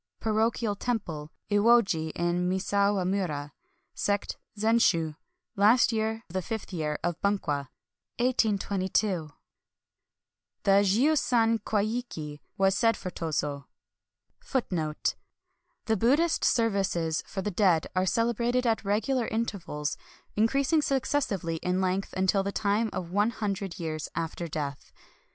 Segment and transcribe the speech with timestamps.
[0.19, 3.53] —Parochial temple: Iwoji in Misawa mura.
[3.93, 5.13] Sect: Zen shu.
[5.55, 7.67] Last year the fifth year of Bunkwa,
[8.17, 9.29] the
[10.83, 13.65] jiu san kwaiJci ^ was said for Tozo.
[13.65, 13.65] Hanshiko.—
[14.41, 14.73] Stepfather of Tozo.
[14.73, 14.95] Family 1
[15.85, 19.97] The Buddhist services for the dead are celebrated at regular intervals,
[20.35, 24.91] increasing successively in length, until the time of one hundred years after death.